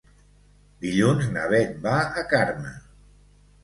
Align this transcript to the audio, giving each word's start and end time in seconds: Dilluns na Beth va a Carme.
Dilluns 0.85 1.29
na 1.37 1.45
Beth 1.53 1.79
va 1.87 1.95
a 2.03 2.27
Carme. 2.35 2.77